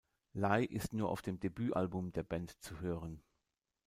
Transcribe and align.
Lay 0.33 0.65
ist 0.65 0.93
nur 0.93 1.09
auf 1.11 1.21
dem 1.21 1.39
Debütalbum 1.39 2.11
der 2.11 2.23
Band 2.23 2.59
zu 2.63 2.79
hören. 2.79 3.21